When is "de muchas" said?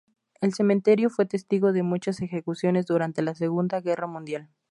1.73-2.23